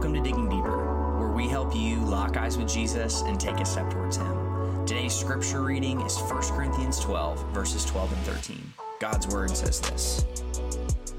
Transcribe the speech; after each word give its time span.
Welcome 0.00 0.14
to 0.14 0.30
Digging 0.30 0.48
Deeper, 0.48 1.18
where 1.18 1.28
we 1.28 1.46
help 1.46 1.76
you 1.76 1.98
lock 1.98 2.38
eyes 2.38 2.56
with 2.56 2.66
Jesus 2.66 3.20
and 3.20 3.38
take 3.38 3.60
a 3.60 3.66
step 3.66 3.90
towards 3.90 4.16
Him. 4.16 4.86
Today's 4.86 5.14
scripture 5.14 5.60
reading 5.60 6.00
is 6.00 6.18
1 6.18 6.40
Corinthians 6.56 6.98
12, 7.00 7.52
verses 7.52 7.84
12 7.84 8.10
and 8.10 8.22
13. 8.22 8.72
God's 8.98 9.26
word 9.28 9.54
says 9.54 9.78
this 9.78 10.24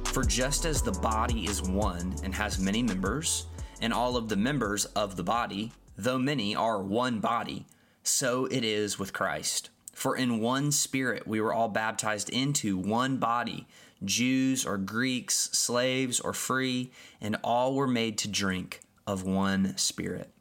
For 0.06 0.24
just 0.24 0.66
as 0.66 0.82
the 0.82 0.94
body 0.94 1.46
is 1.46 1.62
one 1.62 2.16
and 2.24 2.34
has 2.34 2.58
many 2.58 2.82
members, 2.82 3.46
and 3.82 3.94
all 3.94 4.18
of 4.18 4.30
the 4.30 4.36
members 4.36 4.86
of 4.86 5.16
the 5.16 5.24
body, 5.24 5.72
though 5.96 6.18
many, 6.18 6.56
are 6.56 6.82
one 6.82 7.20
body, 7.20 7.68
so 8.02 8.46
it 8.46 8.64
is 8.64 8.98
with 8.98 9.14
Christ. 9.14 9.70
For 10.02 10.18
in 10.18 10.40
one 10.40 10.72
spirit 10.72 11.28
we 11.28 11.40
were 11.40 11.54
all 11.54 11.70
baptized 11.70 12.32
into 12.32 12.76
one 12.76 13.18
body, 13.18 13.68
Jews 14.04 14.66
or 14.66 14.80
Greeks, 14.80 15.52
slaves 15.54 16.20
or 16.20 16.34
free, 16.34 16.92
and 17.22 17.38
all 17.44 17.76
were 17.76 17.86
made 17.86 18.18
to 18.18 18.28
drink 18.28 18.80
of 19.06 19.22
one 19.22 19.78
spirit. 19.78 20.32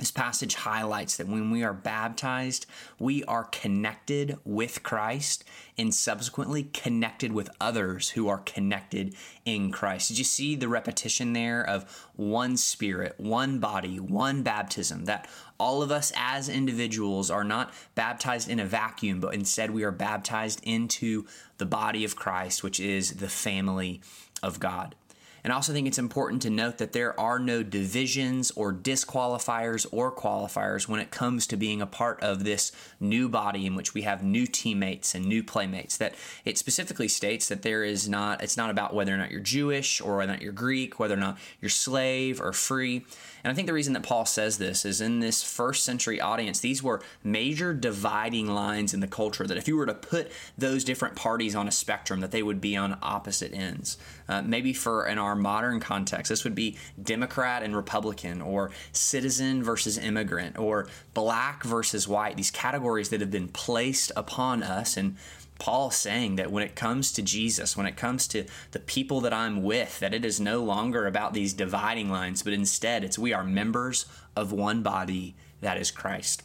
This 0.00 0.10
passage 0.10 0.54
highlights 0.54 1.18
that 1.18 1.28
when 1.28 1.50
we 1.50 1.62
are 1.62 1.74
baptized, 1.74 2.64
we 2.98 3.22
are 3.24 3.44
connected 3.44 4.38
with 4.46 4.82
Christ 4.82 5.44
and 5.76 5.94
subsequently 5.94 6.64
connected 6.64 7.32
with 7.32 7.50
others 7.60 8.08
who 8.08 8.26
are 8.26 8.38
connected 8.38 9.14
in 9.44 9.70
Christ. 9.70 10.08
Did 10.08 10.16
you 10.16 10.24
see 10.24 10.56
the 10.56 10.68
repetition 10.68 11.34
there 11.34 11.62
of 11.62 12.08
one 12.16 12.56
spirit, 12.56 13.14
one 13.18 13.58
body, 13.58 14.00
one 14.00 14.42
baptism? 14.42 15.04
That 15.04 15.28
all 15.58 15.82
of 15.82 15.90
us 15.90 16.14
as 16.16 16.48
individuals 16.48 17.30
are 17.30 17.44
not 17.44 17.74
baptized 17.94 18.48
in 18.48 18.58
a 18.58 18.64
vacuum, 18.64 19.20
but 19.20 19.34
instead 19.34 19.70
we 19.70 19.84
are 19.84 19.92
baptized 19.92 20.60
into 20.62 21.26
the 21.58 21.66
body 21.66 22.06
of 22.06 22.16
Christ, 22.16 22.62
which 22.62 22.80
is 22.80 23.16
the 23.16 23.28
family 23.28 24.00
of 24.42 24.60
God. 24.60 24.94
And 25.42 25.52
I 25.52 25.56
also 25.56 25.72
think 25.72 25.86
it's 25.86 25.98
important 25.98 26.42
to 26.42 26.50
note 26.50 26.78
that 26.78 26.92
there 26.92 27.18
are 27.18 27.38
no 27.38 27.62
divisions 27.62 28.50
or 28.52 28.72
disqualifiers 28.72 29.86
or 29.90 30.12
qualifiers 30.12 30.88
when 30.88 31.00
it 31.00 31.10
comes 31.10 31.46
to 31.48 31.56
being 31.56 31.80
a 31.80 31.86
part 31.86 32.22
of 32.22 32.44
this 32.44 32.72
new 32.98 33.28
body 33.28 33.66
in 33.66 33.74
which 33.74 33.94
we 33.94 34.02
have 34.02 34.22
new 34.22 34.46
teammates 34.46 35.14
and 35.14 35.26
new 35.26 35.42
playmates. 35.42 35.96
That 35.96 36.14
it 36.44 36.58
specifically 36.58 37.08
states 37.08 37.48
that 37.48 37.62
there 37.62 37.84
is 37.84 38.08
not, 38.08 38.42
it's 38.42 38.56
not 38.56 38.70
about 38.70 38.94
whether 38.94 39.14
or 39.14 39.18
not 39.18 39.30
you're 39.30 39.40
Jewish 39.40 40.00
or 40.00 40.16
whether 40.16 40.32
or 40.32 40.34
not 40.34 40.42
you're 40.42 40.52
Greek, 40.52 40.98
whether 40.98 41.14
or 41.14 41.18
not 41.18 41.38
you're 41.60 41.68
slave 41.68 42.40
or 42.40 42.52
free. 42.52 43.04
And 43.42 43.50
I 43.50 43.54
think 43.54 43.66
the 43.66 43.72
reason 43.72 43.94
that 43.94 44.02
Paul 44.02 44.26
says 44.26 44.58
this 44.58 44.84
is 44.84 45.00
in 45.00 45.20
this 45.20 45.42
first 45.42 45.84
century 45.84 46.20
audience, 46.20 46.60
these 46.60 46.82
were 46.82 47.02
major 47.24 47.72
dividing 47.72 48.48
lines 48.48 48.92
in 48.92 49.00
the 49.00 49.06
culture 49.06 49.46
that 49.46 49.56
if 49.56 49.66
you 49.66 49.76
were 49.76 49.86
to 49.86 49.94
put 49.94 50.30
those 50.58 50.84
different 50.84 51.16
parties 51.16 51.54
on 51.54 51.66
a 51.66 51.72
spectrum, 51.72 52.20
that 52.20 52.32
they 52.32 52.42
would 52.42 52.60
be 52.60 52.76
on 52.76 52.98
opposite 53.02 53.54
ends. 53.54 53.96
Uh, 54.28 54.42
maybe 54.42 54.72
for 54.72 55.06
in 55.06 55.18
our 55.30 55.36
modern 55.36 55.80
context, 55.80 56.28
this 56.28 56.44
would 56.44 56.54
be 56.54 56.76
Democrat 57.02 57.62
and 57.62 57.74
Republican, 57.74 58.42
or 58.42 58.70
citizen 58.92 59.62
versus 59.62 59.96
immigrant, 59.96 60.58
or 60.58 60.88
black 61.14 61.62
versus 61.62 62.06
white. 62.06 62.36
These 62.36 62.50
categories 62.50 63.08
that 63.08 63.20
have 63.20 63.30
been 63.30 63.48
placed 63.48 64.12
upon 64.16 64.62
us 64.62 64.96
and 64.96 65.16
Paul 65.60 65.90
saying 65.90 66.36
that 66.36 66.50
when 66.50 66.64
it 66.64 66.74
comes 66.74 67.12
to 67.12 67.22
Jesus, 67.22 67.76
when 67.76 67.86
it 67.86 67.96
comes 67.96 68.26
to 68.28 68.46
the 68.70 68.78
people 68.80 69.20
that 69.20 69.34
I'm 69.34 69.62
with, 69.62 70.00
that 70.00 70.14
it 70.14 70.24
is 70.24 70.40
no 70.40 70.64
longer 70.64 71.06
about 71.06 71.34
these 71.34 71.52
dividing 71.52 72.10
lines, 72.10 72.42
but 72.42 72.54
instead 72.54 73.04
it's 73.04 73.18
we 73.18 73.34
are 73.34 73.44
members 73.44 74.06
of 74.34 74.52
one 74.52 74.82
body 74.82 75.36
that 75.60 75.76
is 75.76 75.90
Christ. 75.90 76.42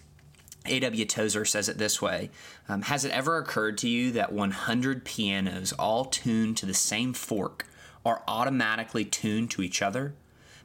A.W. 0.67 1.05
Tozer 1.05 1.45
says 1.45 1.69
it 1.69 1.77
this 1.77 2.01
way 2.01 2.29
um, 2.67 2.83
Has 2.83 3.05
it 3.05 3.11
ever 3.11 3.37
occurred 3.37 3.77
to 3.79 3.89
you 3.89 4.11
that 4.11 4.33
100 4.33 5.05
pianos, 5.05 5.71
all 5.73 6.05
tuned 6.05 6.57
to 6.57 6.65
the 6.65 6.73
same 6.73 7.13
fork, 7.13 7.67
are 8.05 8.23
automatically 8.27 9.03
tuned 9.03 9.51
to 9.51 9.61
each 9.61 9.81
other? 9.81 10.13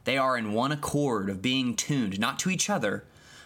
They 0.03 0.17
are 0.17 0.37
in 0.37 0.53
one 0.53 0.71
accord 0.71 1.29
of 1.29 1.41
being 1.41 1.75
tuned 1.75 2.19
not 2.19 2.39
to 2.39 2.49
each 2.49 2.69
other, 2.69 3.05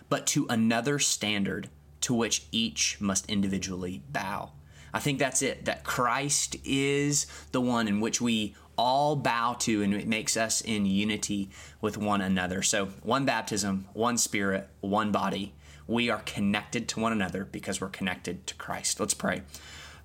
but 0.09 0.27
to 0.27 0.45
another 0.49 0.99
standard 0.99 1.69
to 2.01 2.13
which 2.13 2.45
each 2.51 2.97
must 2.99 3.29
individually 3.29 4.03
bow. 4.11 4.51
I 4.93 4.99
think 4.99 5.19
that's 5.19 5.41
it, 5.41 5.65
that 5.65 5.83
Christ 5.83 6.55
is 6.63 7.25
the 7.51 7.59
one 7.59 7.87
in 7.87 7.99
which 7.99 8.21
we 8.21 8.55
all 8.77 9.15
bow 9.15 9.55
to 9.59 9.81
and 9.81 9.93
it 9.93 10.07
makes 10.07 10.37
us 10.37 10.61
in 10.61 10.85
unity 10.85 11.49
with 11.81 11.97
one 11.97 12.21
another. 12.21 12.61
So, 12.61 12.87
one 13.03 13.25
baptism, 13.25 13.87
one 13.93 14.17
spirit, 14.17 14.69
one 14.81 15.11
body. 15.11 15.53
We 15.87 16.09
are 16.09 16.21
connected 16.25 16.87
to 16.89 16.99
one 16.99 17.11
another 17.11 17.45
because 17.45 17.79
we're 17.79 17.89
connected 17.89 18.47
to 18.47 18.55
Christ. 18.55 18.99
Let's 18.99 19.13
pray. 19.13 19.41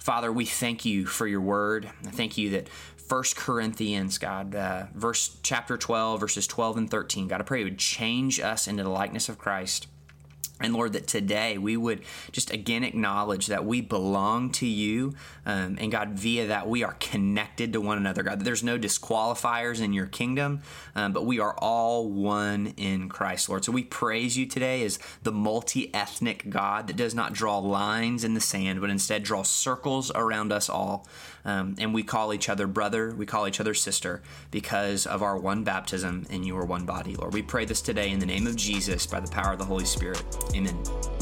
Father, 0.00 0.32
we 0.32 0.46
thank 0.46 0.86
you 0.86 1.04
for 1.04 1.26
your 1.26 1.42
word. 1.42 1.90
I 2.06 2.10
thank 2.10 2.38
you 2.38 2.50
that 2.50 2.68
1 3.08 3.22
Corinthians, 3.36 4.16
God, 4.16 4.54
uh, 4.54 4.86
verse 4.94 5.36
chapter 5.42 5.76
12, 5.76 6.20
verses 6.20 6.46
12 6.46 6.76
and 6.78 6.90
13, 6.90 7.28
God, 7.28 7.40
I 7.40 7.44
pray 7.44 7.58
you 7.58 7.66
would 7.66 7.78
change 7.78 8.40
us 8.40 8.66
into 8.66 8.82
the 8.82 8.88
likeness 8.88 9.28
of 9.28 9.36
Christ. 9.36 9.88
And 10.60 10.74
Lord, 10.74 10.92
that 10.92 11.06
today 11.06 11.58
we 11.58 11.76
would 11.76 12.02
just 12.32 12.52
again 12.52 12.84
acknowledge 12.84 13.46
that 13.46 13.64
we 13.64 13.80
belong 13.80 14.50
to 14.52 14.66
you. 14.66 15.14
Um, 15.46 15.78
and 15.80 15.90
God, 15.90 16.10
via 16.10 16.46
that, 16.48 16.68
we 16.68 16.84
are 16.84 16.96
connected 17.00 17.72
to 17.72 17.80
one 17.80 17.96
another. 17.96 18.22
God, 18.22 18.40
there's 18.40 18.62
no 18.62 18.78
disqualifiers 18.78 19.80
in 19.80 19.92
your 19.92 20.06
kingdom, 20.06 20.60
um, 20.94 21.12
but 21.12 21.24
we 21.24 21.40
are 21.40 21.54
all 21.58 22.08
one 22.10 22.74
in 22.76 23.08
Christ, 23.08 23.48
Lord. 23.48 23.64
So 23.64 23.72
we 23.72 23.84
praise 23.84 24.36
you 24.36 24.46
today 24.46 24.84
as 24.84 24.98
the 25.22 25.32
multi 25.32 25.92
ethnic 25.94 26.50
God 26.50 26.86
that 26.86 26.96
does 26.96 27.14
not 27.14 27.32
draw 27.32 27.58
lines 27.58 28.24
in 28.24 28.34
the 28.34 28.40
sand, 28.40 28.80
but 28.80 28.90
instead 28.90 29.22
draws 29.22 29.48
circles 29.48 30.10
around 30.14 30.52
us 30.52 30.68
all. 30.68 31.06
Um, 31.44 31.74
and 31.78 31.94
we 31.94 32.02
call 32.02 32.34
each 32.34 32.48
other 32.48 32.66
brother, 32.66 33.14
we 33.14 33.24
call 33.24 33.48
each 33.48 33.60
other 33.60 33.72
sister 33.74 34.22
because 34.50 35.06
of 35.06 35.22
our 35.22 35.38
one 35.38 35.64
baptism 35.64 36.26
in 36.28 36.44
your 36.44 36.64
one 36.64 36.84
body, 36.84 37.16
Lord. 37.16 37.32
We 37.32 37.42
pray 37.42 37.64
this 37.64 37.80
today 37.80 38.10
in 38.10 38.18
the 38.18 38.26
name 38.26 38.46
of 38.46 38.56
Jesus 38.56 39.06
by 39.06 39.20
the 39.20 39.30
power 39.30 39.52
of 39.52 39.58
the 39.58 39.64
Holy 39.64 39.86
Spirit. 39.86 40.22
Amen. 40.54 41.19